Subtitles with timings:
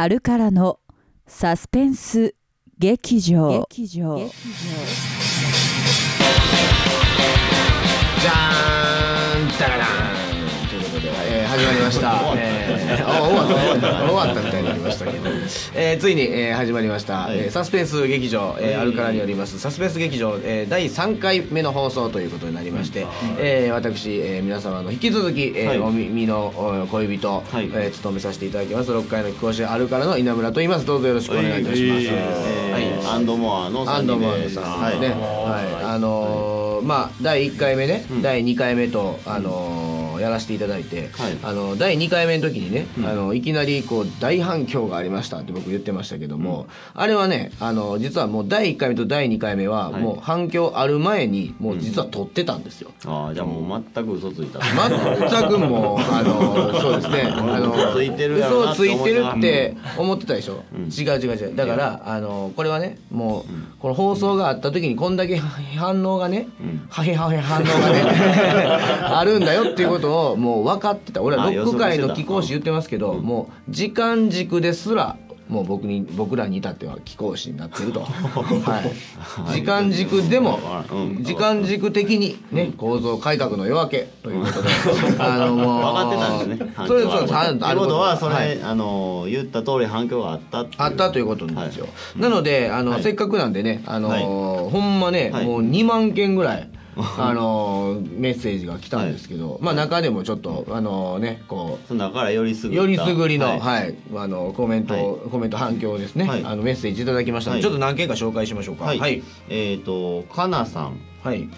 [0.00, 0.80] あるからの
[1.26, 2.34] サスペンス
[2.78, 3.66] 劇場。
[3.68, 4.16] 劇場。
[4.16, 9.09] じゃーん
[11.60, 12.20] えー始まりました。
[12.36, 15.30] えー、あ終わった終わった終わったみたいになりましたけど、
[15.74, 19.58] えーついに、えー始まりました、えーサスペンス劇場、えーアルカラによります。
[19.58, 23.06] サスペンス劇場、えー第3回目の放送ということになりまして、
[23.38, 25.78] えー私、えー皆様の引き続き、えーはい。
[25.78, 27.70] お耳のお恋人、はい。
[27.74, 28.90] えー務めさせていただきます。
[28.90, 30.86] 6回の講師アルカラの稲村と言います。
[30.86, 32.06] どうぞよろしくお願いいたします。
[32.06, 35.00] えーアンドモアの3アンド人ですはい。
[35.00, 39.89] ね、はい、あのーまあ第1回目ね、第2回目とあのー
[40.20, 41.38] やらせていただいて、はい。
[41.42, 50.02] あの第2回目の時にね、あのいきなりこう大反響がありましたって僕言ってましたけども、あれはねあの実はもう第1回目と第2回目ははい。
[50.02, 52.92] もう反響ある前にもう実は撮ってたんですよ。
[53.06, 54.60] ああじゃあもう全く嘘ついた。
[54.62, 57.22] 全くもうあのそうですね。
[57.32, 60.82] あの嘘ついてる嘘なついてるっってて思ってたでしょ、うん。
[60.84, 61.56] 違う違う違う。
[61.56, 66.86] だからあのこれはねもうこの放送があった時にこんだけ反応がね、うん。
[66.88, 68.02] はへはへ反応がね
[69.02, 71.22] あるんだよっていうことをもう分かってた。
[71.22, 75.16] 俺はあロック界の貴公子言ってますけど、もう時間軸ですら
[75.50, 78.82] もう僕に僕らに至っては貴公子になってると、 は
[79.50, 80.60] い、時間軸でも
[80.92, 81.24] うん。
[81.24, 84.68] 時間軸的にね構造改革の夜明けということで。
[85.18, 88.62] あのもう分かってたんですねそれそうあということはそれ、はい。
[88.62, 92.22] あの言った通り反響があったあったということなんですよ、はい。
[92.22, 93.02] なのであの、はい。
[93.02, 94.22] せっかくなんでねあの、はい。
[94.22, 95.46] ほんまね、はい。
[95.46, 96.68] もう2万件ぐらい
[97.18, 103.90] あのメッセージが来たんですけど、まあ中でもちょっとあのねこうその中からよりすぐよりすぐりの、ははい。
[103.90, 105.30] い、あのコメント、はい。
[105.30, 106.44] コメント反響ですね、はい。
[106.44, 107.62] あのメッセージいただきましたので、はい。
[107.62, 108.84] ちょっと何件か紹介しましょうか。
[108.84, 108.98] はい。
[108.98, 111.48] はい、えっ、とかなさんはい、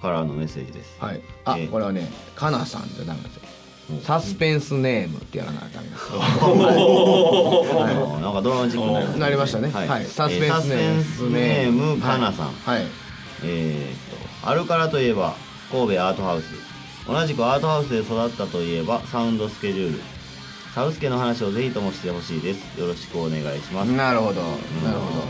[0.00, 0.96] からのメッセージです。
[1.00, 1.20] はい。
[1.44, 1.70] あ、えー。
[1.70, 3.42] これはね、かなさんじゃダメなんですよ。
[3.42, 3.58] うん
[4.02, 6.18] サスペンスネームってやらなあかんんですな
[8.30, 9.70] んかドラマチックになりましたね。
[9.70, 10.52] はい、サスペン
[11.02, 11.98] スネーム。
[11.98, 12.82] かなさん、はい。
[13.44, 15.34] えー、とアルカラといえば
[15.70, 16.54] 神戸アートハウス。
[17.06, 20.17] 同じくアートハウスで育ったといえばサウンドスケジュール。
[20.78, 22.80] サウスケの話をぜひともしてほしいです。
[22.80, 23.88] よろしくお願いします。
[23.90, 24.42] なるほど、
[24.84, 25.26] なるほど。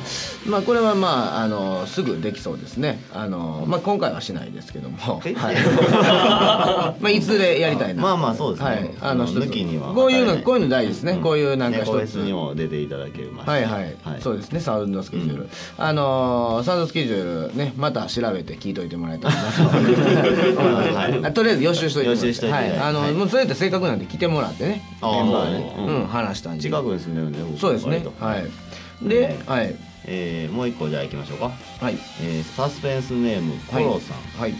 [0.46, 3.02] まあこれはまああのすぐできそうですね。
[3.14, 5.32] あのまあ今回はしないですけども、え？
[5.32, 5.56] はい。
[7.00, 8.02] まあいずれやりたいな。
[8.02, 8.68] まあまあそうですね。
[8.68, 8.90] はい。
[9.00, 11.18] あの抜きにはこういうのこういうの大事ですね。
[11.22, 12.16] こういうなんか一つ。
[12.16, 13.64] にも出ていただけましたはい。
[13.64, 14.60] はい、そうでですね。
[14.60, 15.48] サウンドスケジュール、
[15.78, 19.62] あのーサウンドスケジュールねまた調べて聞いといてもらえたらなと。
[20.94, 21.20] はい。
[21.24, 22.78] あとりあえず予習しといてもらって予習しといてはい。
[22.78, 23.12] あの、はい。
[23.12, 25.74] もうそれって正確なんで来てもらってねメンバーね。
[25.78, 26.62] うん、話したんで。
[26.62, 27.58] 近くに住んでるんで僕。
[27.58, 28.04] そうですね。
[28.18, 29.08] はい。
[29.08, 29.74] で、はい。
[30.10, 31.50] えーもう一個じゃあ行きましょうか、
[31.80, 31.98] はい。
[32.22, 34.54] えーサスペンスネームコロさん、はい。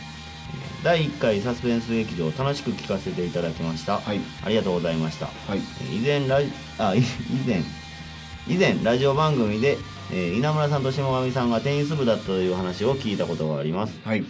[0.85, 4.21] 第1回サスペンス劇場楽しく聞かせていただきました、はい。
[4.45, 5.27] ありがとうございました。
[5.27, 5.59] はい。
[5.59, 7.03] えー以前ラジあい 以
[7.47, 7.63] 前。
[8.47, 9.79] 以前ラジオ番組で、
[10.13, 13.99] えー稲村さんと下上さんがテニス部だったという話を聞いたことがあります。
[14.05, 14.25] はい。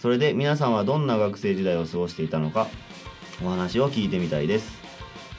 [0.00, 2.66] それで皆さんはどんな学生時代を過ごしていたのか
[3.44, 4.81] お話を聞いてみたいです、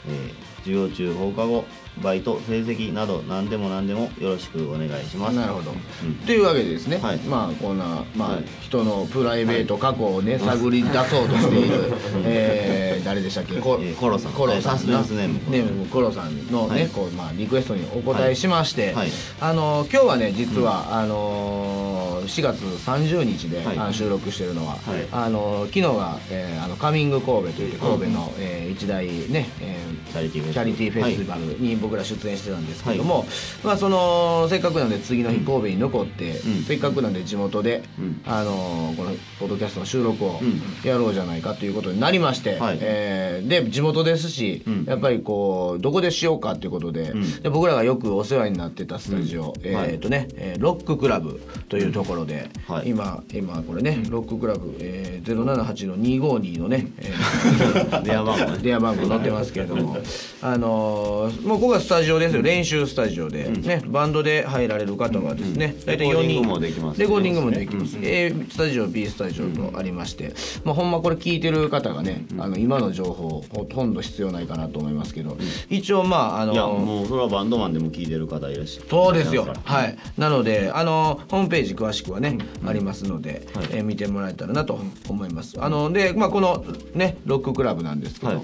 [0.08, 1.66] えー授業中放課後
[2.02, 5.36] バイト成績など何でも何でもよろしくお願いします。
[5.36, 5.72] なるほど。
[5.72, 6.16] うん。
[6.26, 7.18] というわけでですね、はい。
[7.18, 8.44] まあこんな、まあはい。
[8.62, 11.94] 人のプライベート過去をね、探り出そうとしている、
[12.24, 13.56] えー誰でしたっけ？
[13.60, 14.32] コえーコロさん。
[14.32, 14.62] コロさん。
[14.62, 15.40] サスペンスネーム。
[15.50, 16.88] ネームコロさんのね、はい。
[16.88, 19.10] こうまあリクエストにお答えしまして、はい。
[19.42, 24.82] あの今日はね実は、あの4月30日で、収録してるのは、はい。
[25.12, 30.44] あの昨日が、えーあのカミング神戸といって神戸の、えー一大ね、えーチャリティー
[30.92, 31.18] フェス。
[31.18, 33.26] ティバルに僕ら出演してたんですけども、
[33.64, 36.64] まあそのせっかくなんで次の日神戸に残って、うん。
[36.64, 38.22] せっかくなんで地元で、うん。
[38.26, 42.78] あのこのポッドキャストの収録をうんやろうじゃないかということになりまして、はい。
[42.82, 44.86] えーで地元ですし、うん。
[44.86, 47.42] やっぱりこうどこでしようかということで,、うん。
[47.42, 52.90] で僕らがよくお世話になってたスタジオ、えっ、とね、えーロッククラブというところで、はい。
[52.90, 58.58] 今今これねロッククラブ、えー、078の252のね、えー 電話番号ね。
[58.62, 59.93] 電話番号載ってますけれども
[60.42, 62.42] あのーもうここがスタジオですよ。
[62.42, 66.22] 練習スタジオで、ねバンドで入られる方はですね、大体4人。
[66.22, 67.00] レコーディングもできます。
[67.00, 70.34] レコーディングもできます、A スタジオ B スタジオとありまして、
[70.64, 75.38] まあ、ほんまこれ聞いてる方がね、あの今の情報ほとんど必要ないかなと思いますけど、
[75.70, 78.88] 一応まああのいやもうそれはバンドマンでも聞いてる方いらっしゃる。
[78.90, 79.48] そうですよ。
[79.64, 79.98] はい。
[80.18, 83.66] なので、あのホームページ詳しくはね、ありますので、はい。
[83.72, 84.80] えー見てもらえたらなと
[85.10, 85.56] 思います。
[85.60, 88.44] あので、まあこのねロッククラブなんですけど、はい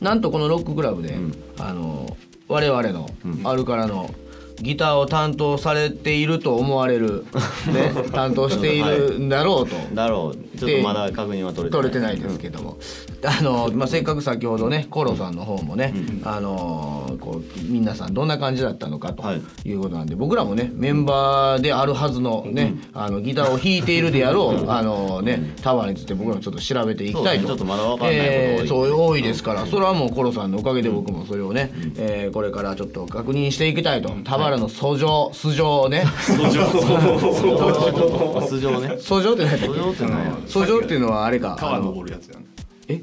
[0.00, 1.16] なんとこのロッククラブで、
[1.58, 2.16] あの
[2.48, 3.08] 我々の
[3.44, 4.10] アルカラの
[4.60, 7.24] ギターを担当されていると思われる、
[7.72, 9.76] ね、担当しているんだろうと。
[9.94, 10.58] だろう。
[10.58, 11.82] ちょっとまだ確認は取れてない。
[11.82, 12.78] 取れてないですけども、
[13.24, 15.92] あのまあ、せっかく先ほどねコロさんの方もね、
[16.24, 19.68] あのこう皆さんどんな感じだったのかとはい。
[19.68, 27.42] いうことなんで、僕らもねメンバーであるはずのね、あのギターを弾いているであろう、あのねタワーについて僕らもちょっと調べていきたいと。
[27.42, 34.10] ねちょっとまだわかんないえーそう多いですから、それはもうコロさんのおかげで僕もそれをね、えーこれからちょっと確認していきたいと。
[34.24, 36.42] 田原の訴状素性をねあ素性。
[38.80, 39.68] ね訴状 って何やったっ
[40.48, 42.46] 素性って訴状っていうのはあれか川登るやつやね。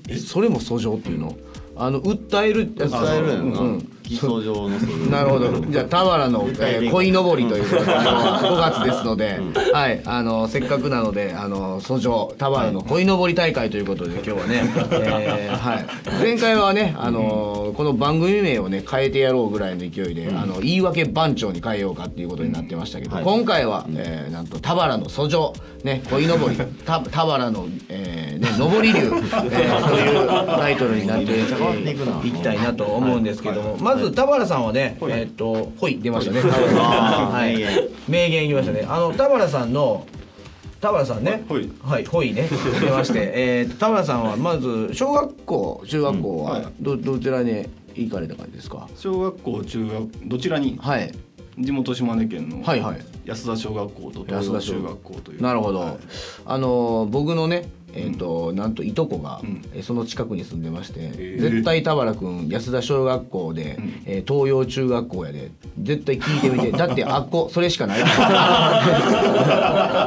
[0.08, 1.36] えそれも訴状っていうの？
[1.76, 2.92] あの訴えるやつ。
[2.92, 3.60] 伝えるやんな。
[3.60, 4.70] うん基礎上の
[5.10, 5.60] なるほど。
[5.62, 9.40] じゃあ田原の、えー、鯉のぼりということで、あの5月ですので、
[9.72, 15.86] はい、あのせっかくなので、あの訴状田原の鯉のぼり大会ということで今日はね、えーはい。
[16.22, 23.24] 前回はね、あのこの番組名をね変えてやろうぐらいの勢いで、あの言い訳番長に変えようかっていうことになってましたけど、はい。
[23.24, 25.54] 今回は、えーなんと田原の訴状
[25.84, 32.24] ね鯉のぼりた田原の、えーね上り竜、えーというタイトルになっていくな。
[32.24, 36.42] いきたいなと思うんですけども、まず田原さんはね、えーっとほい出ましたね。
[36.42, 37.54] はい。
[37.58, 38.86] 名言名言言いましたね。
[38.88, 40.06] あの田原さんの
[40.82, 41.72] 田原さんね、ほい。
[41.82, 42.50] はい、ほいね、
[42.82, 46.66] 出まして、 えーと田原さんはまず小学校、中学校うんははい。
[46.82, 48.88] どどちらに行かれた感じですか？
[48.98, 50.78] 小学校中学どちらに？
[50.82, 51.12] はい、
[51.58, 52.98] 地元島根県のはいはい。
[53.26, 55.42] 安田小学校と東洋中学校という。
[55.42, 55.96] なるほど、はい。
[56.46, 59.62] あの僕のねえーとなんといとこが、うん。
[59.74, 61.42] えーその近くに住んでまして、ー。
[61.42, 64.02] 絶対田原君安田小学校で、ん。
[64.06, 65.52] えー東洋中学校やで
[65.82, 68.00] 絶対聞いてみて だってあっこそれしかない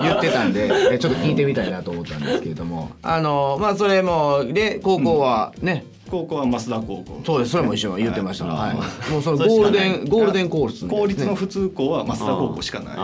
[0.03, 7.21] 言ってたんで、えーちょっと聞いてみたいなと思ったんですけれどもあのまあそれもで高校はね、高校は増田高校。
[7.25, 8.77] そうですそれも一緒言ってました、ははい。
[8.77, 9.13] い。
[9.13, 12.97] もうそのゴールデンゴールデンコースみたいな公立の普通校は増田高校しかない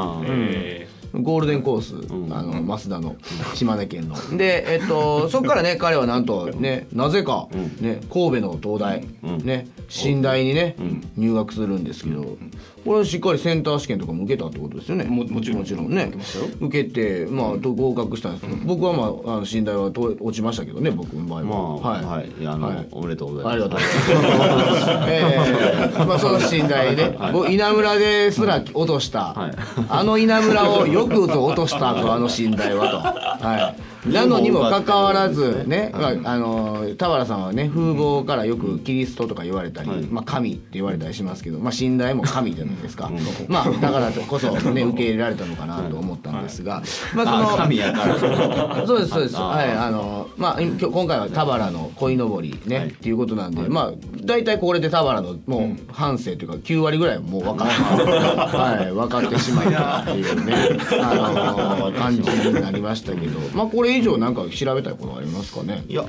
[1.14, 2.32] ゴールデンコース、ん。
[2.32, 3.16] あの増田の
[3.54, 4.36] 島根県の。
[4.36, 7.48] でえっとそこからね 彼はなんとねなぜか、
[7.80, 9.44] ね神戸の東大、うん。
[9.44, 11.04] ね新大にね、ん。
[11.16, 12.38] 入学するんですけど、
[12.84, 15.05] これはしっかりセンター試験とかも受けたってことですよね。
[15.05, 15.58] ももちろん。
[15.58, 16.12] もちろんね。
[16.61, 18.46] 受けてまあと合格したんです。
[18.46, 22.88] けど、僕はまああの新大はと落ちましたけどね僕の場合まはあはい、あの、はい。
[22.90, 23.55] おめでとうございます。
[23.55, 24.90] ありがとうございます。
[25.11, 26.05] ええ。
[26.05, 29.52] まあその信頼で、僕稲村ですら落とした、はい。
[29.88, 33.46] あの稲村をよくぞ落としたとあの信頼はと。
[33.46, 33.91] はい。
[34.06, 40.00] なのにもかかわらずね、まああの田原さんはね風貌からよくキリストとか言われたり、はい。
[40.02, 43.10] まあ神って言われたりしますけど、まあ信頼も神じゃないですか。
[43.49, 46.82] まあだからこそね受け入れられたのかなと思ったんですが、
[47.14, 48.16] まあそのあ神やから。
[48.87, 49.38] そうですそうです。
[49.38, 52.87] あはいあのまあ今回は田原の鯉のぼりね、はい。
[52.88, 53.93] っていうことなんで、まあ
[54.25, 60.55] 大体これで田原のもう半生というか9割ぐらいはもう分かっ はい分かってしまったっていうね。
[61.00, 65.84] あの感じになりましたけど、まあこれ以上なんか調べたいことありますかね？
[65.88, 66.04] いや。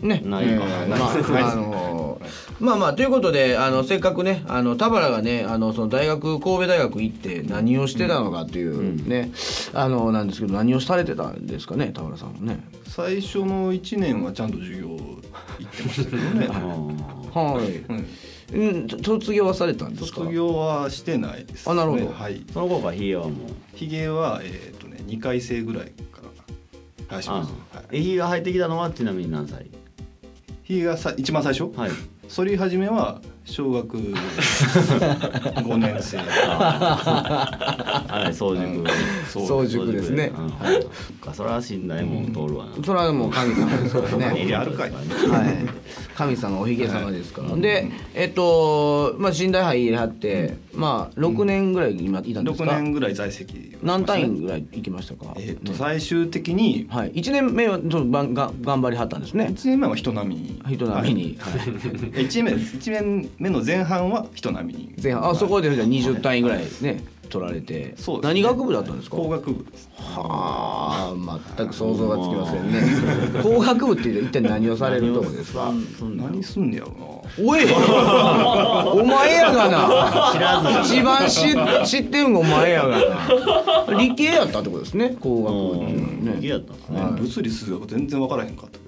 [0.00, 0.52] ね、ないか。
[0.52, 2.20] えーまああの
[2.60, 9.32] まあまあということであのせっかくねあの田原がねあのその大学神戸大学行って何をしてたのかっていうね、
[9.74, 11.88] あのなんですけど何をされてたんですかね？
[11.92, 12.60] 田原さんはね。
[12.86, 14.98] 最初の1年はちゃんと授業行っ
[15.70, 16.46] てましたけどね。
[17.34, 17.92] はい。
[17.92, 18.06] うん
[18.50, 20.20] うん、卒業はされたんですか？
[20.20, 22.08] 卒業はしてないです、ね、あなるほど。
[22.12, 22.44] はい。
[22.52, 23.32] その頃からヒゲはもう。
[23.74, 24.72] ひげはえ
[25.08, 26.28] 2回生ぐらいから。
[27.08, 27.52] 生やします。
[27.74, 28.02] あはい。
[28.02, 29.70] ヒゲが入ってきたのはちなみに何歳？
[30.62, 31.74] ひげがさ一番最初？
[31.76, 31.90] はい
[32.28, 38.84] 剃り始めは小学5年生あれ早熟
[39.26, 40.58] 早熟ですねうんそっ
[41.20, 44.40] かそれは信頼も通るわなそれはもう神様ですからね。
[44.40, 45.02] ひげあるかいはい。
[46.14, 47.56] 神様おひげ様ですから。
[47.56, 52.66] で、えっとまあ寝台入りはって、まあ六年ぐらい今いたんです6。
[52.66, 55.34] 年ぐらい在籍をしま何単位ぐらい行きましたか。
[55.38, 57.12] えっ、と、最終的にはい。
[57.14, 59.46] 一年目はそのばんが頑張りはったんですね。
[59.46, 61.38] 1年目は人並みに人並みに。
[61.38, 61.50] は
[62.17, 64.94] い1年目一年目の前半は人並みに。
[65.02, 65.30] 前半。
[65.30, 67.94] あそこでじゃあ20単位ぐらいね取られて。
[67.96, 68.40] そうですね。
[68.40, 69.16] 何学部だったんですか？
[69.16, 69.88] 工学部です。
[69.98, 73.42] はあ全く想像がつきませんね。
[73.42, 75.72] 工学部って一体何をされるとこですか？
[76.00, 77.64] 何すんねやろおい！
[77.66, 80.32] お前やがな。
[80.32, 82.98] 知らずに一番知知ってるのお前やが
[83.90, 83.98] な。
[83.98, 86.40] 理系やったってことですね工学部っていうのはうん。
[86.40, 87.00] ヒゲねやったんですね。
[87.00, 88.87] な、物理数学全然分からへんかったけ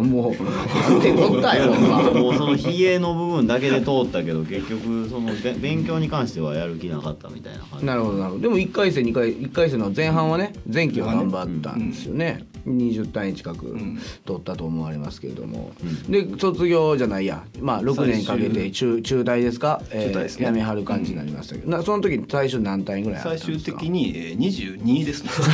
[0.00, 7.86] もうなんてこったよもうその冷えの部分だけで通ったけど結局その勉強に関してはやる気なかったみたいな感じ。
[7.86, 8.42] なるほどなるほど。
[8.42, 13.98] でも1回戦2回1回戦の前半はね前期は頑張ったんですよね、20単位近くん。
[14.24, 15.72] 取ったと思われますけれども、
[16.08, 17.44] で卒業じゃないや。
[17.60, 20.46] まあ6年かけて中中退ですか、え中退ですね。
[20.46, 25.30] やめはる感じになりましたけど、なその時に最初何単位ぐらい最終的にえー22ですね。
[25.44, 25.50] マ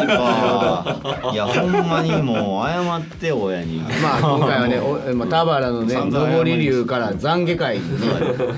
[0.00, 1.30] ジか。
[1.32, 3.78] いやほんまにもう謝って親に。
[4.02, 8.06] まあ今回はね、おまあ、田原のね上り流から懺悔会にね、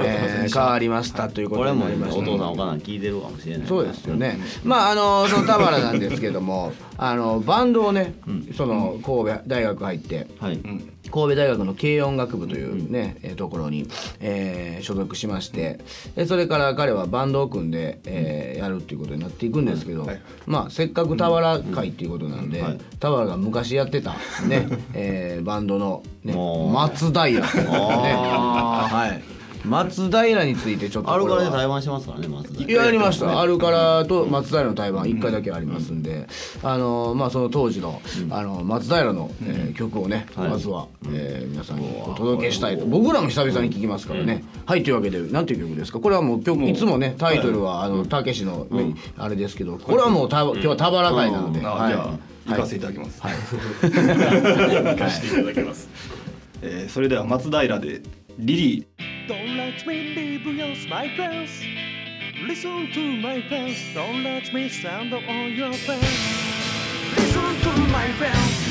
[0.00, 3.66] えー変わりましたということになりましたお父さんお母さん聞いてるかもしれない。
[3.66, 4.38] そうですよね。
[4.62, 8.14] まああのその田原なんですけども、あのバンドをね、
[8.56, 10.26] その神戸大学入って。
[10.38, 13.86] はい、神戸大学の軽音楽部というね、えーところに、
[14.20, 15.80] えー所属しまして
[16.14, 20.20] でそれから彼はバンドを組んで、えーやるっていうことになっていくんですけど、はい。
[20.46, 22.78] まあせっかく田原会っていうことなんで、はい。
[22.98, 24.12] 田原が昔やってた
[24.46, 26.34] ね、 えーバンドの、ね、
[26.72, 29.22] 松平っていうね、あはい、
[29.64, 31.38] 松平についてちょっとあるこれは。
[31.38, 36.26] からで対バンしてますからね松田やりました、アルカラと松平の対バン1回だけありますんで、
[36.62, 40.48] あのまあ、その当時の,、あの松平の、えー曲をね、はい。
[40.50, 42.86] まずは、えー皆さんにお届けしたいと。
[42.86, 46.00] 僕らも久々に聞きますからね、はいというわけでなんていう曲ですか？
[46.00, 48.66] これはもう曲いつもねタイトルはあのたけしの、
[49.16, 51.92] あれですけどこれはもうた今日は田原会なので、あはい。
[51.92, 52.18] じゃあ
[52.50, 53.32] 行かせていただきます、はい。
[54.92, 55.88] 行かせていただきます、
[56.62, 58.02] えーそれでは松平で
[58.38, 59.13] リリー
[59.74, 61.64] let me leave your my face.
[62.40, 63.92] Listen to my face.
[63.92, 67.16] Don't let me stand on your face.
[67.16, 68.63] Listen to my face.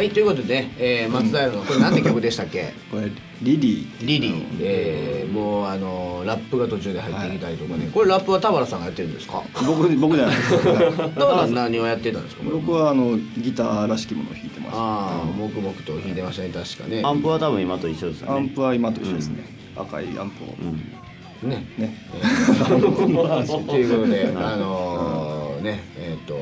[0.00, 2.72] はいということで、えー松平のこれなんて曲でしたっけ？
[2.90, 3.10] これ
[3.42, 4.06] リリー。
[4.06, 9.42] リリー、えーもうあのラップが途中で入ってきたりとかね、これラップは田原さんがやってるんですか？
[9.66, 10.64] 僕僕じゃないです。
[10.64, 12.42] 田原さん何をやってたんですか？
[12.50, 17.02] 僕はあのギターらしきものを弾いてましたああ黙々と弾いてましたね確かね。
[17.04, 18.36] アンプは多分今と一緒ですよね。
[18.36, 19.44] アンプは今と一緒ですね、
[19.76, 21.66] 赤いアンプを、ね。
[21.78, 21.94] ね。
[23.68, 25.19] ということであのー
[25.60, 26.36] ねえっ、と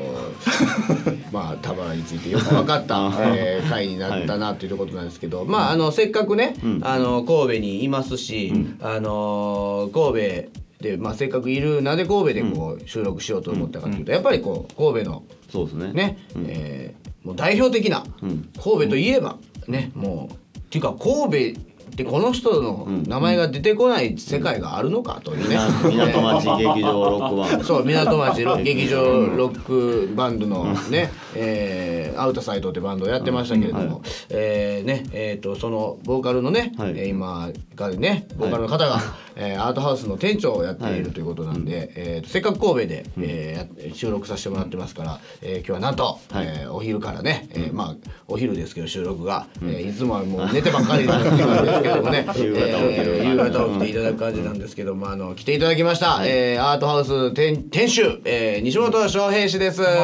[1.31, 6.79] まあ田原についてよく分かった、 えー回になったなということなんですけど、まああのせっかくね、ん。
[6.83, 15.91] あの神戸にいますし、あのー神戸で、まあ、せっかくいるなぜ神戸でこう収録しようと思ったかというと、やっぱりこう神戸のそうですね。
[15.93, 18.49] ね、えーもう代表的な、ん。
[18.63, 21.59] 神戸といえばねもうっていうか神戸
[21.89, 28.97] ってこの人の名前が出てこない世界があるのかというね、 港町劇場ロックバンドそう港町ロ劇場
[29.35, 36.91] ロックバンドのね、えーアウトサイトってバンドをやってましたけれども、えーねえー、とそのボーカルのね、はい。
[36.97, 38.99] えー今がねボーカルの方が、
[39.35, 47.95] えーアートハウスの店長をやっているということなんで、えーとせっかく神戸で、えーや収録させてもらってますから、えー今日はなんと、えーお昼からね、えーまあ
[48.27, 51.29] お昼ですけど収録が、えーいつもはもう寝てばっかりなんで
[51.75, 59.81] すけどもね 夕方えー夕方起きていただく感じなんですけども、あの来ていただきました、えーアートハウス店店主、えー西本翔平氏です。
[59.81, 59.95] およっし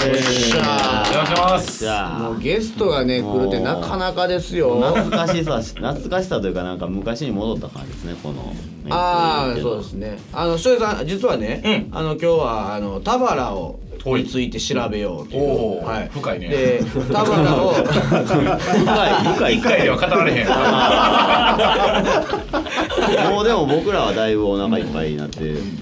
[0.00, 1.78] お願いします。
[1.80, 2.18] じゃあ。
[2.18, 4.80] もうゲストがね来るってなかなかですよ。
[4.80, 8.54] 懐かしさ懐かしさというかなんか昔に戻った感じですねこの。
[8.90, 10.18] ああそうですね。
[10.32, 13.80] あの翔平さん実はね、あの今日はあの田原を
[14.16, 15.42] について調べようという。
[15.42, 16.48] おー深いね。
[16.48, 16.80] で
[17.12, 17.92] 田原を深い
[19.34, 19.56] 深い。
[19.58, 20.48] 一回では語られへん。
[23.32, 25.38] もうでも僕らはだいぶお腹いっぱいになって。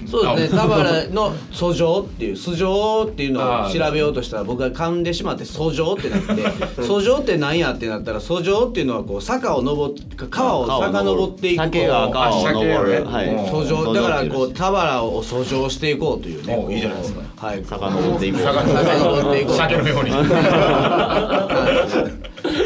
[0.09, 0.59] そうですね。
[0.59, 6.33] 田原の訴状っていう訴状っていうのを調べようとしたら僕が噛んでしまって訴状ってなって
[6.81, 11.63] 訴状って何やってなったら訴状っていうのはこう坂を登って川を遡っていく。
[11.63, 13.05] 酒が川を登る。
[13.07, 13.27] あはい。
[13.27, 16.63] 訴状だからこうう田原を訴状していこうというね。
[16.67, 17.63] おいいじゃないですかはい。
[17.63, 18.41] 遡っていこう。
[18.41, 19.55] 遡っていこう。
[19.55, 20.03] 鮭のよう。
[20.03, 20.11] に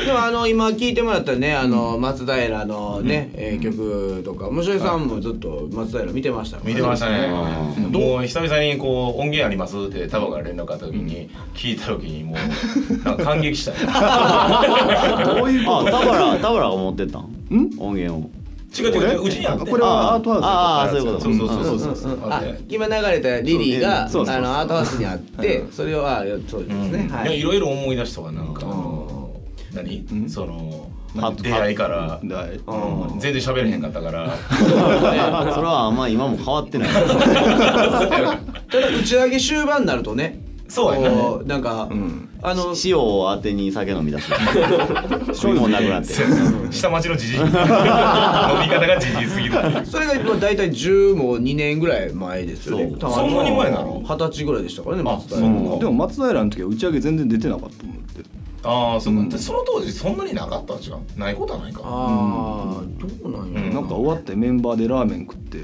[0.05, 7.27] でもあの今聞いてもらったねあの松平のね、えー曲とか面白いさんもずっと松平見てましたから見てましたね。
[7.77, 7.91] うん。
[7.91, 13.71] もう久々にこう音源ありますってタバが連絡あった時に聞いた時にもうなんか感激した。
[13.71, 15.87] よ どういうこと？
[15.87, 17.29] あ田原田原が持ってったん？
[17.77, 18.29] 音源を
[18.77, 21.19] 違う違ううちにあってこれはアートハウスああそういうこと。
[21.19, 22.17] そうそうそうそう。
[22.69, 27.15] 今流れたリリーがあのアートハウスにあってそれはそうですね、うん。
[27.15, 27.29] はい。
[27.29, 28.65] いやいろいろ思い出したわなんか。
[29.73, 30.29] 何？
[30.29, 32.19] そのは出会いから。
[32.23, 33.19] だいうん。
[33.19, 34.37] 全然喋れへんかったから。
[34.39, 36.89] それはあんま今も変わってない。
[38.71, 40.39] ただ打ち上げ終盤になるとね
[40.71, 41.57] そうな。
[41.57, 42.29] んか、ん。
[42.41, 44.29] あの塩を当てに酒飲み出す。
[45.35, 46.13] そういうのもなくなって
[46.71, 47.37] 下町のじじい。
[47.43, 47.59] 飲み方
[48.87, 49.55] がじじいすぎる。
[49.85, 52.93] それが大体10も2年ぐらい前ですよね。
[52.99, 54.01] そんなに前なの？
[54.07, 55.45] 二十歳ぐらいでしたからね松平そう。
[55.45, 58.23] うんでも松平の時は打ち上げ全然出てなかったもんって。
[58.63, 59.23] ああそうか。
[59.29, 61.35] でその当時そんなになかったん違うない？
[61.35, 61.81] ことはないか。
[61.83, 62.81] ああ
[63.23, 65.59] どうなんやろうんなんか終わってメンバーでラーメン食って。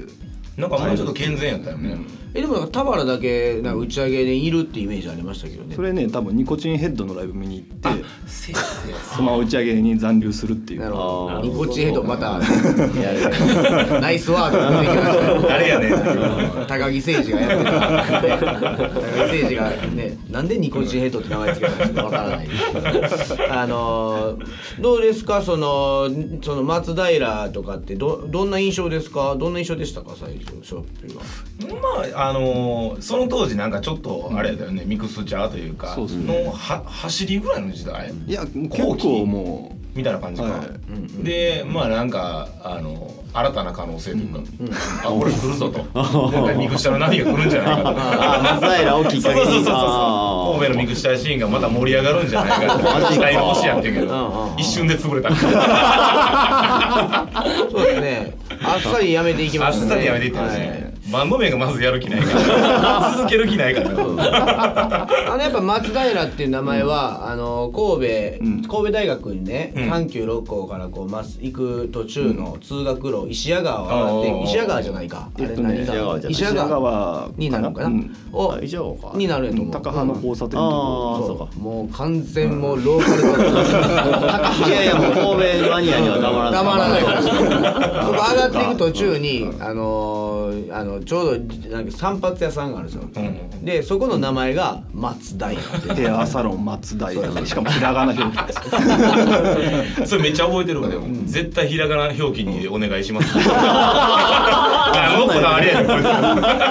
[0.58, 1.96] なんかもうちょっと健全やったよね
[2.34, 5.74] えでもなんか田原だけなんか打ち上げでいるってイメージありましたけどね。
[5.74, 8.04] それね多分ニコチンヘッドのライブ見に行って
[9.16, 10.80] その打ち上げに残留するっていう。
[10.80, 11.40] なるほど。
[11.42, 12.40] ニコチンヘッドまた
[13.00, 13.12] や
[13.90, 16.66] るナイスワークが出てきましたよ誰やねん。
[16.66, 22.48] 高木誠二がやってた高木誠二がねなんでニコチンヘッドって名前つけたのかちょっとわからない。
[23.50, 24.48] あのー
[24.80, 26.08] どうですかその
[26.42, 29.36] その松平とかってどどんな印象ですか？
[29.36, 31.22] どんな印象でしたか最初ショッピーは。
[31.80, 41.24] まああのーその当時なんかちょっとあれだよねミクスチャーというかのは走りぐらいの時代いや結構もみたいな感じか、はい。
[41.24, 44.40] でまあなんかあの新たな可能性というか、
[45.04, 45.82] あ俺来るぞと。
[46.56, 47.88] ミクシャの波が来るんじゃないかと。
[47.98, 49.74] あ松平をきっかけにそうそうそうそう。
[49.74, 50.58] あー。
[50.58, 52.84] 神戸のミクシャシーンがまた盛り上がるんじゃないかと。
[53.12, 54.54] 期待の星やってんけど。
[54.56, 55.34] 一瞬で潰れた。
[57.70, 58.36] そうですね。
[58.62, 60.66] あっさりやめていきあっましたねさりやめていってますはい。
[60.68, 63.14] ね、バンド名がまずやる気ないから。
[63.16, 63.90] 続ける気ないから。
[63.90, 68.62] あのやっぱ松平っていう名前は、あの神戸、うん。
[68.62, 69.82] 神戸大学にね、うん。
[69.90, 75.86] 阪急六甲からこうまっ行く途中の通学路石屋川を上がって、うん石屋川じゃないか、あれえっとね
[76.28, 78.10] 石屋川になるのかな、うん。
[78.32, 79.12] をあ以上か。
[79.14, 80.58] になるんやと思う、高羽の交差点。
[80.58, 81.38] あのあそう。
[81.38, 81.46] か。
[81.58, 86.52] もう完全もうローカルの いやいやもう神戸マニアにはたまらない。
[86.52, 87.22] たまらないから。
[88.08, 93.64] そこ上がっていく途中にあのーあのちょうどなんか散髪屋さんがあるんですよ、うん。
[93.64, 98.44] でそこの名前が松平ってとヘアサロン松平しかもひらがな表記。
[98.46, 98.52] で
[100.06, 103.34] すそれめっちゃ覚えてるわでも、絶対ひらがな表記にお願いします。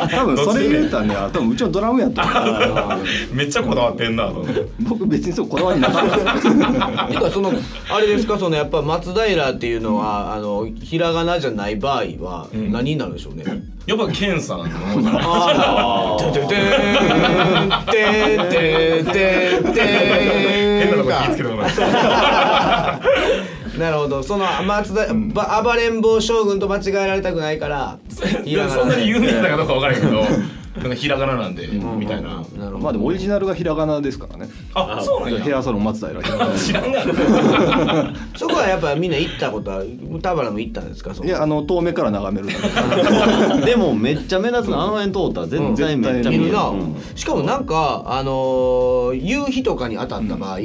[0.09, 2.97] 多分それ言うたらね多分うちのドラムやったから。
[3.31, 4.31] めっちゃこだわってんな
[4.79, 6.17] 僕別にそうこだわりなかった。
[7.07, 7.51] ていうかその
[7.89, 12.71] あれですかそのやっぱ松平っていうのはあのひらがなじゃない場合はん。
[12.71, 13.43] 何になるんでしょうね？
[13.87, 16.23] やっぱケンさんの方じゃないああ。
[16.33, 16.55] ててて
[17.91, 19.13] てて
[19.63, 19.81] てて
[20.83, 21.81] 変なと気ーんぃつけてもらって
[23.79, 27.97] なるほどその松田、ば暴れん坊将軍と間違えられたくないから
[28.43, 30.25] ひらがそんなに有名だかどうか分からへんけど
[30.77, 32.29] なんかひらがななんでみたいな。
[32.29, 34.49] なるほどまあでもオリジナルがひらがなですからね。
[34.73, 35.39] あそうなんや。
[35.41, 36.21] ヘアサロン松平
[36.57, 38.13] 知らんがな。
[38.37, 39.83] そこはやっぱみんな行ったことは
[40.21, 41.11] 田原も行ったんですか？
[41.23, 42.55] いやあの遠目から眺める
[43.65, 46.53] でもめっちゃ目立つのあの辺通ったら絶対めっちゃ見える。
[46.53, 46.95] な、うん。
[47.15, 50.59] しかもなんかあのー夕日とかに当たった場合、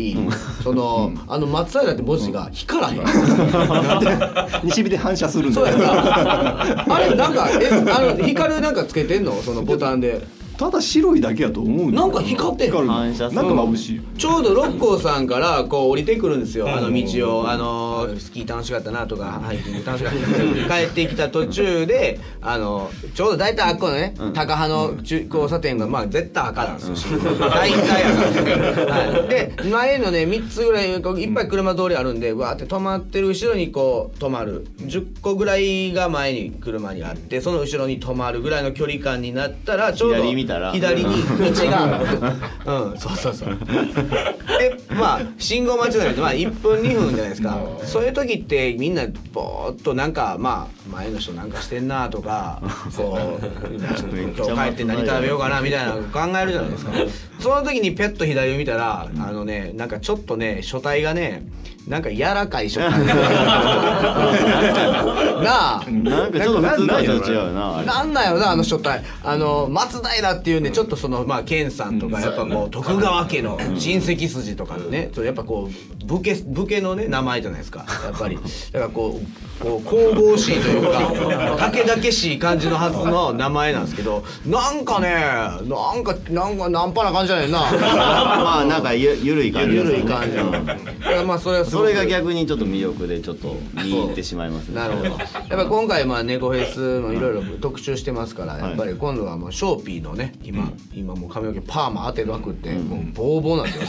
[0.63, 3.01] その、あの松平って文字が光らへん、
[4.65, 6.85] 西日で反射するんだそうやな。
[6.95, 9.33] あれなんかえあの光るなんかつけてんの？
[9.43, 12.07] そのボタンでただ白いだけやと思うな。
[12.07, 13.43] んか光ってる反射する。
[13.43, 13.97] なんか眩しい。
[13.97, 42.07] よちょうど六甲さんからこう降りてくるんですよ、あの道を、あのスキー楽しかったなとか、ハイキング楽しかった帰ってきた途中で、あのちょうど大体あっこのね、高羽の中交差点が、まあ、絶対赤なんですよ、信号大体赤なんですよ、はい、で、前のね、3つぐらい、こういっぱい車通りあるんで、わーって止まってる後ろにこう止まる、10個ぐらいが前に車にあって、その後ろに止まるぐらいの距離感になったら、ちょうど左見たら左に道がある。
[42.67, 43.57] うん、そうそうそう。
[43.57, 47.59] で、まあ信号待ちなまあ1分2分じゃないですか。
[47.85, 52.61] そういう時ってみんなぼーっとなんかまあ前の人なんかしてんなとか、
[52.97, 56.93] こう今日帰って何食べようかなみたいなの考えるじゃないですか。
[57.43, 61.47] その時にペッと左を見たら、あのねなんかちょっとね書体がね。
[61.89, 62.91] なんか柔らかい書体。
[65.43, 65.85] なあ。
[65.89, 67.87] なんかちょっと普通と違うよなあれ。
[67.87, 69.03] なんだよなあの書体。
[69.25, 77.85] あの松平っていうねちょっとそのまあ健さんとかやっぱこう徳川家の親戚筋とかのねそうやっぱこう武家武家のね名前じゃないですか。
[78.05, 78.37] やっぱり。
[78.37, 87.61] だからこうこう神々しいというか武々しい感じのはずの名前なんですけどなんかねなんかなんかナンパな感じじゃないな。
[87.81, 90.53] まあなんかゆゆるい感じゆるい感じの。
[91.25, 94.77] まあそれはそれが逆にちょっと魅力でちょっと見入ってしまいますね。
[94.77, 95.09] なるほど。
[95.11, 95.19] やっ
[95.51, 103.87] ぱ今回まあ猫フェスもいろいろ特集してますから、やっぱり今度はもうショーピーのね今、今もう髪の毛パーマ当てまくって、もうボーボーなんですよ。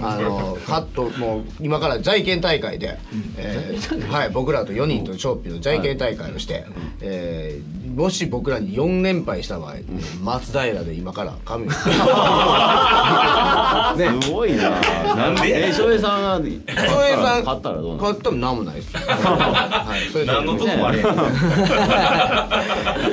[0.06, 2.98] あのカットもう今からジャイケン大会で、
[3.36, 6.64] えーはい僕らと4人とショーピーのジャイケン大会をして、
[7.00, 9.76] えーもし僕らに4連敗した場合、
[10.22, 11.68] 松平で今から髪を。
[13.96, 14.20] ね。
[14.22, 14.68] すごいな。
[15.14, 15.68] なんで？
[15.68, 18.90] え翔平さんが翔平さん勝ったらどうなの勝ったら何もないです。
[18.98, 20.00] はい。
[20.12, 20.32] それで。
[20.32, 20.98] 何のとこもあれ。
[20.98, 21.06] や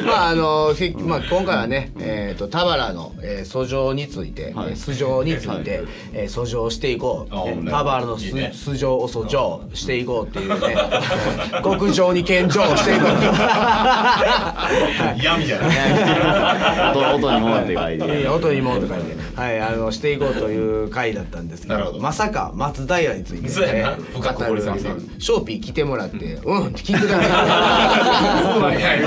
[0.06, 4.70] まああのひまあ今回はねえっ、と田原の、えー、訴状について、はい。
[4.72, 5.84] えー訴状について、
[6.14, 7.36] えー訴状していこう、
[8.06, 10.76] のすいいね訴状を訴状していこうっていうね。
[11.64, 13.10] 極上に献上していこう。
[15.24, 16.92] 闇じゃない。
[16.96, 21.98] 音音にもって書いてや音にもと書いて、はい、あのしていこうという回だったんですけど。
[22.00, 24.90] まさか松平について、ね、深く掘り下げて
[25.20, 29.06] ショーピー来てもらって、うん聞くだけそうなんやいう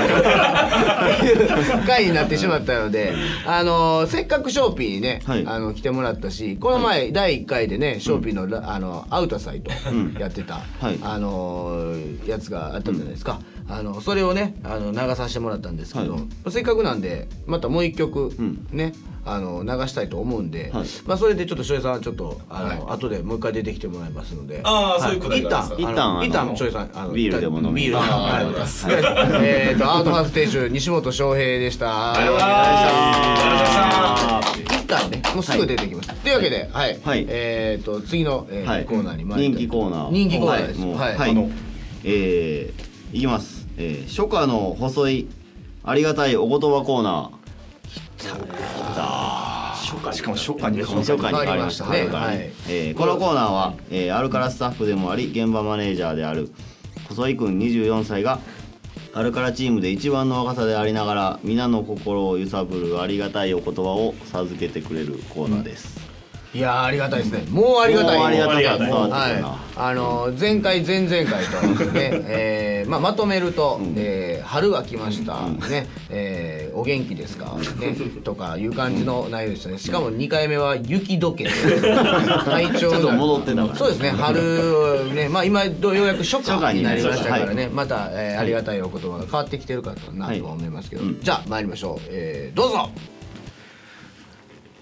[1.85, 3.13] 回 になってしまったので、
[3.45, 5.43] あのせっかくショーピーにね、はい。
[5.45, 10.13] あの来てもらったしこの前、第1回でねショーピーの,ラ、あのアウトサイトん。
[10.19, 10.99] やってた、はい。
[11.01, 11.93] あの
[12.25, 16.51] やつがあったじゃないですか、あのそれをねあの流させてもらったんですけど、はい。
[16.51, 18.65] せっかくなんでまたもう一曲ん。
[18.71, 18.93] ね、
[19.25, 20.85] あの流したいと思うんで、はい。
[21.05, 24.61] まあそれでちょっと翔平さんはちょっとあの、後でもう一回出てきてもらいますので。
[24.63, 28.27] ああそういうこと一旦一旦一旦翔平さんあのビールでも飲みビールでも。
[28.33, 28.87] ありがとうございます。
[28.89, 32.13] えっとアウトハウス亭主西本翔平でした。
[32.13, 32.55] ありがとうございま
[33.67, 36.13] した一旦ねもうすぐ出てきます。
[36.13, 37.25] というわけで、はい、はい。
[37.27, 38.85] えっ、と次の、えーはい。
[38.85, 40.11] コーナーに参り人たい気コーナー。
[40.11, 40.81] 人気コーナーです。
[40.81, 41.31] はい。
[41.31, 41.49] あの
[42.05, 42.66] えー
[43.17, 45.27] いきます、えー初夏の細い
[45.83, 47.31] ありがたいお言葉コーナ
[50.13, 51.37] しかも初夏にー初夏に。
[51.37, 52.07] 変わりましたね。
[52.07, 52.51] はい。
[52.69, 56.51] えーこのコーナーは、えーアルカラスタッフでもあり現場マネージャーである
[57.07, 58.39] 細井くん24歳が
[59.13, 65.96] アルカラチームで一番の若さでありながら皆の心を揺さぶるありがたいお言葉を授けてくれるコーナーです、
[66.53, 67.43] いやーありがたいですね。
[67.51, 68.19] もうありがたい。
[68.23, 77.55] ありがたいはいあの前回前々回とね、 えーまあまとめると、えー春が来ました、ね、えーお元気ですか？
[77.79, 79.77] ねとかいう感じの内容でしたね。
[79.77, 81.49] しかも2回目は雪解けで
[82.45, 84.09] 体調ちょっと戻ってそうですね。
[84.11, 87.63] 春ねまあ今ようやく初夏になりましたからね。
[87.63, 92.07] はいまた、えーありがたいお言葉が変わってきてるかなとは思いますけど、じゃあ参りましょう。
[92.09, 92.89] えーどうぞ。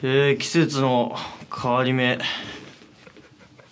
[0.08, 1.15] えー季節の
[1.52, 2.20] 変わり目。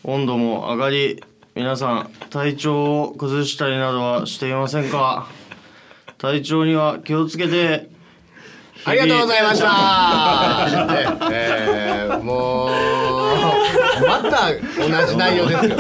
[0.04, 5.28] 温度も上がり皆さん体調を崩したりなどはしていませんか？
[6.18, 7.88] 体調には気をつけて
[8.86, 11.28] ありがとうございました。
[11.32, 12.70] えー、もう
[14.08, 15.78] また同じ内容ですよ。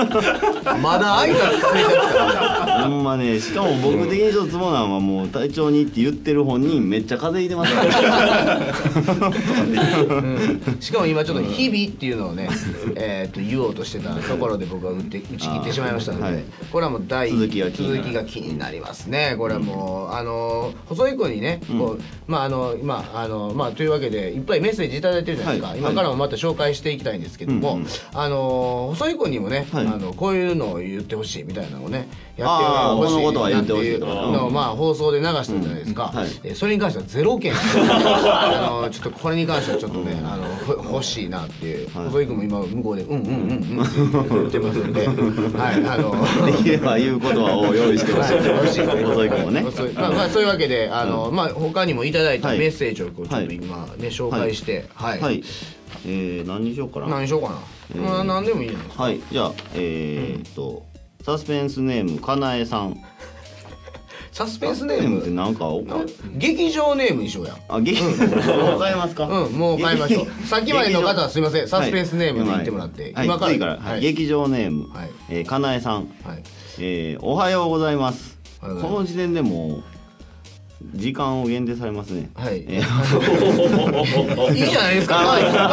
[0.81, 2.83] まだ挨拶ついてるから。
[2.83, 7.93] ほんまねしかも僕的にちょっとツボなんはもう体調にって言ってる本人めっちゃ風邪ひいてますから
[10.81, 12.49] しかも今ちょっと日々っていうのをね、
[12.95, 25.79] えー、と言おうとしてたところで僕は打って打ち切ってしまいましたので、はいこれはもう第続きが気になる続きが気になりますねこれはもう、あの細井君にね、こうまああのまああのまあというわけでいっぱいメッセージいただいてるじゃないですか、はい。
[25.79, 27.87] 今からもまた紹介していきたいんですけども、うんうん。
[28.13, 29.87] あの細井君にもね、はい。
[29.87, 33.99] あのこういうのを言ってほしいみたいなのをねやってほしいこのことは言ってほしいう。
[33.99, 36.19] のをまあ放送で流したじゃないですか、うん。
[36.19, 36.29] はい。
[36.43, 37.53] えーそれに関してはゼロ件。
[37.53, 40.43] あのちょっとこれに関してはちょっとね、あの
[40.81, 41.89] ほ欲しいなっていう。
[41.95, 42.05] はい。
[42.07, 45.07] 細井君も今向こうで「うんうんうんうん」って言ってますんで。
[45.57, 46.45] はいあの。
[46.45, 48.81] できれば言うことはを用意してほしい。
[48.81, 49.65] はい細い子もね。
[49.95, 52.57] まあまあそういうわけであの、まあ他にもいただいたはい。
[52.57, 53.55] メッセージをこうちょっとはい。
[53.55, 54.85] 今ね紹介して。
[54.95, 55.43] はい、はい。
[56.05, 57.07] えー、何にしようかな。
[57.07, 57.55] 何しようかな、
[57.95, 58.01] えー。
[58.01, 59.03] まあ何でもいいじゃないですか。
[59.03, 59.19] はい。
[59.31, 60.83] じゃあえー、っと
[61.23, 62.97] サスペンスネームかなえさん。
[64.31, 65.21] サスペンスネネーム？
[65.21, 65.97] ってなんかおか
[66.35, 67.55] 劇場ネームにしようや。
[67.69, 69.25] あ劇もう変えますか？
[69.25, 70.47] うんもう変えましょう。
[70.47, 71.67] さっきまでの方はすいません。
[71.67, 73.25] サスペンスネームではい言ってもらって、はい。
[73.25, 73.51] 今から。
[73.51, 74.01] 次から、はい。
[74.01, 75.11] 劇場ネーム、はい。
[75.29, 76.43] えーかなえさん、はい。
[76.79, 78.39] えーおはようございます。
[78.59, 79.83] この時点でもう
[80.95, 82.29] 時間を限定されますね。
[82.35, 82.63] はい。
[82.67, 84.53] えー。
[84.53, 85.23] いいじゃないですか。
[85.23, 85.67] 彼女が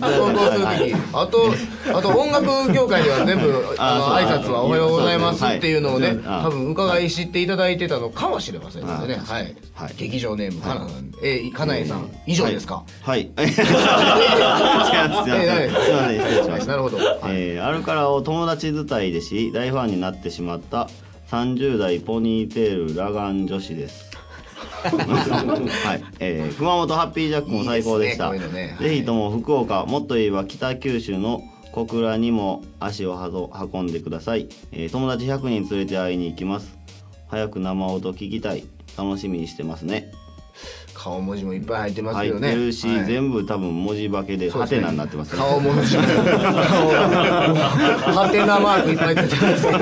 [0.00, 1.54] 投稿するときあと
[1.98, 8.88] あと音楽業界では全部 あのあ挨拶はおはようございますっていうのをね多分伺い知っていただいてたのかもしれませんね。
[8.90, 9.06] あは
[9.40, 9.54] い。
[9.74, 9.94] はい。
[9.98, 10.86] 劇場ネームかな
[11.22, 12.08] えーかなえさん。
[12.26, 12.82] 以上ですか？
[13.02, 13.30] はい。
[16.66, 16.96] なるほど。
[16.98, 17.18] はい。
[17.28, 20.88] えーアルカラを友達伝いでし大ファンになってしまった
[21.28, 24.10] 30代ポニーテール裸眼女子です。
[24.86, 28.32] はい、えー熊本ハッピージャックも最高でした。
[28.34, 28.88] いいですねこういうのね。
[28.90, 36.76] ぜひとも福岡もっと言えば北九州の小倉にも足を運んでください、えー友達100人連れて会いに行きます。
[37.28, 38.64] 早く生音聞きたい。
[38.96, 40.10] 楽しみにしてますね
[41.06, 43.04] 顔文字もいっぱい入ってます入っけどねてるし、はい。
[43.04, 45.38] 全部多分文字化けでハテナになってますね。
[45.38, 46.02] 顔文字も。
[46.02, 46.12] 顔
[48.12, 49.72] ハテナマークいっぱいついてますけ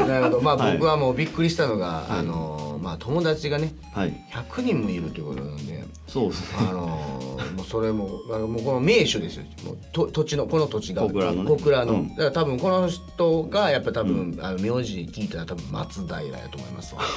[0.00, 0.06] ど。
[0.08, 0.40] なるほど。
[0.40, 0.72] まあはい。
[0.78, 4.14] 僕はもうびっくりしたのが、あのまあ友達がねはい。
[4.30, 6.58] 100人もいるということなんでそうですね。
[6.60, 9.44] あのもうそれもあのもうこの名手ですよ。
[9.64, 11.50] もうと土地のこの土地が小倉のね。
[11.50, 12.08] 小倉の、うん。
[12.10, 17.00] だから多分この人がやっぱ多分、あの名字聞いたら多分松平やと思いますわ。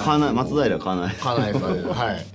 [0.00, 1.84] はい、松平かなえかなえさん。
[1.84, 2.26] はい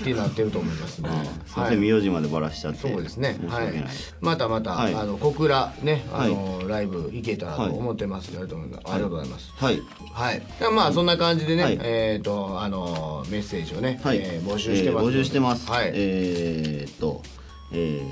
[0.00, 1.08] ってなってると思いますね。
[1.46, 3.38] すいません名字までばらしちゃってそうですね。
[3.48, 3.72] はい。
[4.20, 8.28] またまた、はいあの小倉ねあの、ライブ行けたらと思ってます。
[8.28, 8.60] ありがとう
[9.10, 9.50] ございます。
[9.56, 10.42] はいはい。
[10.60, 15.70] でまあそんな感じでね、はいえっ、とあのメッセージをね、募集してます募集してます。
[15.70, 15.90] はい。
[15.94, 17.22] えーっと、
[17.72, 18.02] え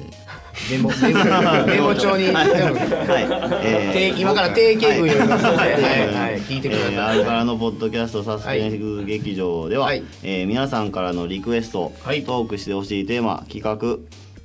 [0.71, 3.27] メモメモメモ帳に、ー、はい、
[3.65, 5.73] え定今から定型文読みますので、はい。
[5.73, 5.83] はい。
[6.15, 6.41] はい。
[6.43, 6.95] 聞いてください。
[6.95, 10.03] えーアルカラのポッドキャストサスペンス劇場では、はい。
[10.23, 12.25] えー皆さんからのリクエスト、はい。
[12.25, 13.99] トークしてほしいテーマ企画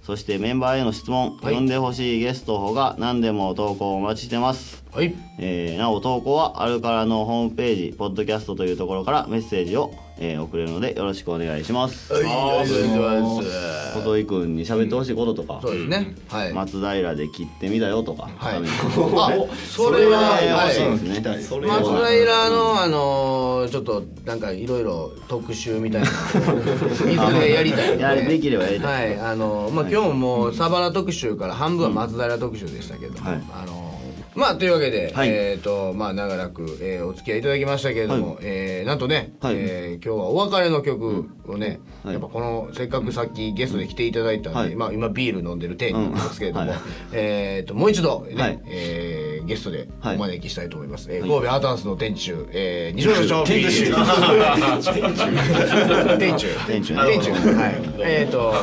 [0.03, 1.55] そしてメンバーへの質問、はい。
[1.55, 5.15] 呼んでほしいゲストが何でも投稿お待ちしてます、はい。
[5.39, 12.23] えーなお投稿はアルカラのホームページポッドキャストというところからメッセージを、えー送れるのでよろしくお願いしますはい。
[12.23, 13.93] ありがとうございます。
[13.99, 16.15] 細井君に喋ってほしいこととか、そうですね。
[16.29, 16.53] はい。
[16.53, 18.61] 松平で切ってみたよとか、はい。
[18.95, 21.41] 多あ分、それは、欲しいはいですね。
[21.41, 26.07] それ松平のあのーちょっとなんかいろいろ特集みたいな
[27.11, 33.84] いずれやりたいやできればやりたはいあのーまあ今日もサバラ特集から半分は松平特集でしたけども、はいあのー
[34.35, 35.29] まあというわけで、はい。
[35.29, 38.43] えっ、とまあ長らく、えーお付き合いいただきましたけれども、はい。
[38.43, 39.55] えーなんとね、はい。
[39.57, 44.75] えー今日はお別れの曲をね、はいやっぱこのせっかくさっきゲストで来ていただいたんで、はい。
[44.75, 46.79] まあ今ビール飲んでる手になんですけれども、うんはい。
[47.13, 48.61] えっ、ともう一度ね、はい。
[48.67, 50.17] えーゲストでおはい。
[50.17, 51.11] 招きしたいと思います。
[51.11, 51.29] えーはい。
[51.29, 53.85] 神戸アータンスの店主、えー、西本翔店主。
[56.17, 57.75] 店長店長店長はい。
[57.99, 58.53] えっ、と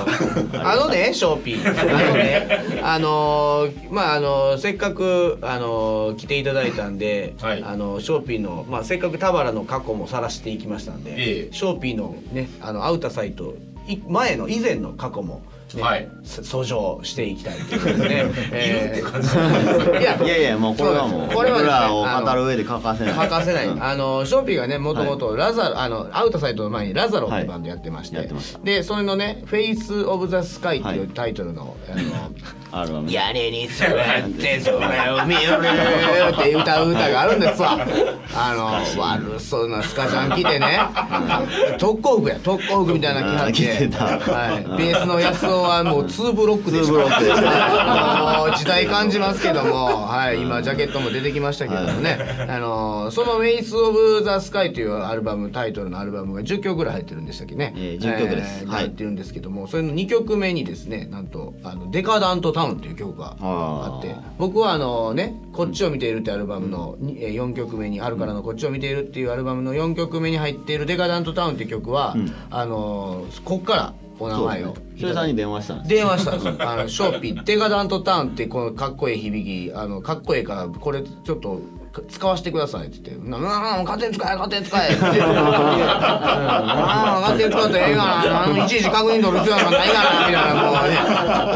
[0.65, 1.71] あのねショーピー。
[1.71, 7.63] あのねあのーまああのーせっかくあのー来ていただいたんで、はい。
[7.63, 11.53] あのショーピーのまあせっかく田原の過去も晒していきましたんで、ええ。
[11.53, 13.55] ショーピーのねあのアウタサイト
[13.89, 15.43] い前の以前の過去も
[15.75, 16.09] ね、はい。
[16.25, 19.29] そ訴状していきたいということでね、 いるって感じ。
[20.01, 23.15] いやいやいやもうこれはもうこれはね僕らをあの語る上で欠かせない。
[23.15, 23.83] 欠かせない、うん。
[23.83, 27.43] あのショーピーがねもともとラザロ、あのアウトサイトの前にラザロってい。
[27.43, 28.29] うバンドやってまして、はい
[28.65, 30.99] でそれのね「フェイス・オブ・ザ・スカイ」っていはい。
[31.01, 31.77] うタイトルの、
[32.71, 33.91] あの 屋根に座っ
[34.41, 34.77] てそれ
[35.11, 35.41] を見る
[36.33, 37.79] って歌う歌があるんですわ。
[38.35, 40.81] あの悪そうなスカジャン着てね。
[41.79, 43.89] 特攻服や特攻服みたいなの着はって。
[44.31, 48.39] はい、ベースの安尾はもう2ブロックでしたツーブロックでしたね。
[48.39, 58.67] もう時代感じますけども、はい、今ジャケットも出てきましたけどもね、あのその「Face of the Sky」というアルバムタイトルのアルバムが10曲ぐらい入ってるんでしたっけね、えー10曲です。
[58.67, 58.83] はい。
[58.83, 72.17] 入ってるんですけどもそれの2曲目にですねなんとあの「Decadent Town」という曲があって僕はあのね「こっちを見ている」ってアルバムの4曲目に「アルカラのこっちを見ている」っていうアルバムの4曲目に入っている「デカダント・タウン」っていう曲は、
[72.51, 74.75] あのこっからお名前を。
[74.95, 76.55] ひとさんに電話したんです電話したんですよ。
[76.61, 77.45] あのショーピー。
[77.45, 81.61] デカダントタウンってこのかっこいい響きあのかっこいいからこれちょっと
[82.09, 83.49] 使わせてくださいって言って「なな
[83.85, 85.01] 勝手に使え勝手に使え」って。
[85.01, 85.27] 言って「うん。
[85.27, 88.45] 勝手に使ってええがな。
[88.45, 90.97] あのいちいち確認取る必要なんかないがな」みたいなもうね。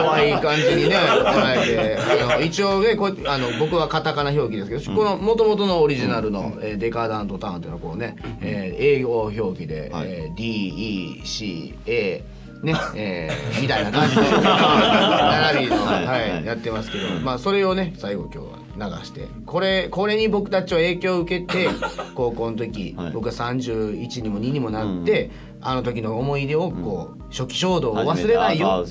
[0.03, 2.03] 怖い感じにね捉えて。
[2.25, 10.09] あの一応ねこあの僕はカタカナ表記ですけど、この元々のオリジナルの、えーデカダントタウンっていうのはこうね、えー英語表記で、はい。
[10.09, 12.21] えー DECA
[12.63, 21.69] ね、えーみたいな感じで並びの、はいやってますけど、まあそれをね最後今日は流してこれこれに僕たちは影響を受けて
[22.15, 23.11] 高校の時、はい。
[23.13, 25.31] 僕が31にも2にもなって、
[25.69, 28.85] あの時の思い出をこう、初期衝動を忘れないよ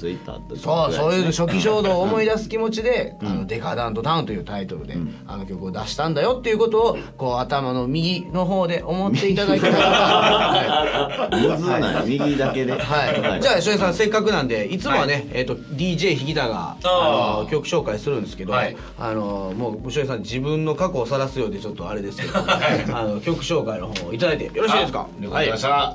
[0.55, 9.77] そうそういう初期衝動を思い出出す気持ちで「あのデカダントタウン」というタイトルで、あの曲を出したんだよっていうことをこう頭の右の方で思っていただけたら、
[11.29, 12.09] はい。
[12.09, 12.73] 右だけで。
[12.73, 18.75] はい、じゃあ翔平さんせっかくなんでいつもはね、えっ、と DJ 引田があの曲紹介するんですけど、はい。
[18.99, 25.07] あのもう翔平さん自分の過去を晒すようでちょっとあれですけど、あの曲紹介の方をいただいてよろしいですか？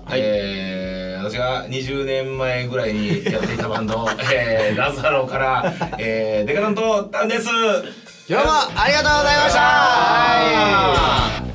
[0.07, 0.21] はい。
[0.21, 7.47] えー私が20年前ぐらいにやっていたバンド、 えー、ラザロから、えー、デカダントタウンです。
[7.47, 9.55] どうもありがとうございまし
[11.45, 11.50] た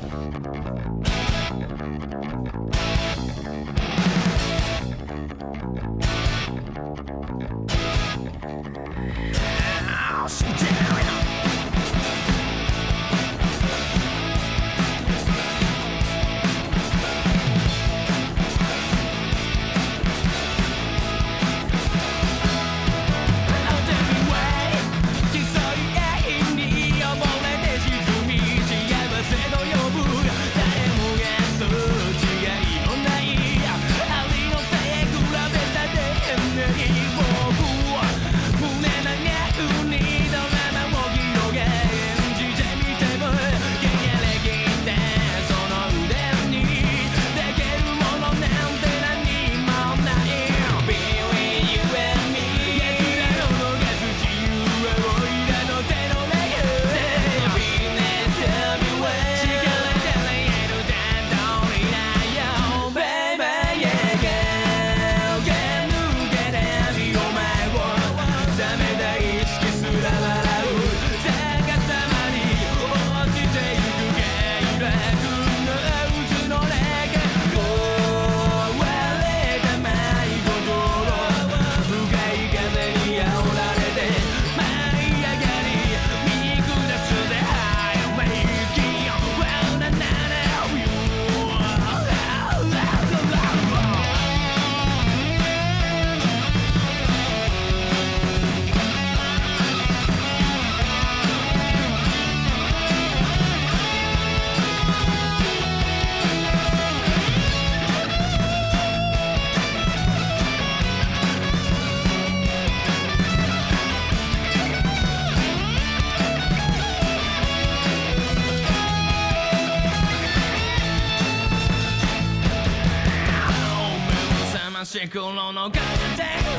[125.16, 125.80] 心の風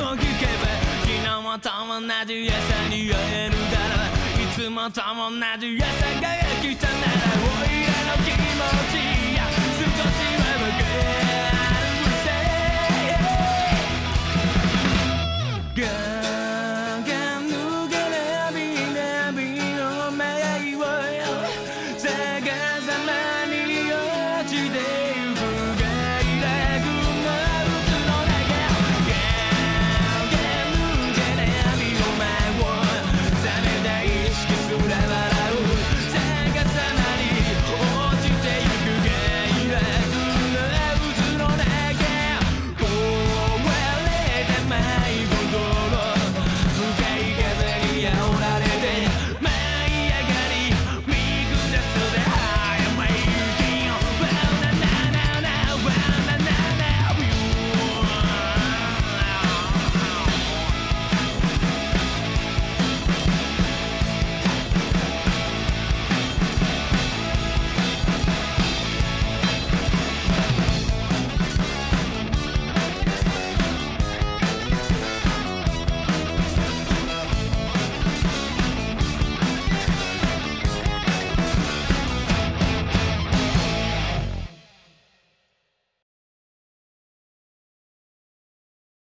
[0.02, 0.66] を聞けば
[1.02, 4.02] 昨日もと同じ朝に会えるだろ
[4.36, 5.86] ういつもと同じ朝
[6.20, 6.26] が
[6.60, 6.92] 来たな。
[6.92, 8.38] らおいらの気持
[9.04, 9.07] ち。